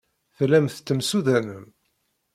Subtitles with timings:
[0.37, 1.65] Tellam tettemsudanem?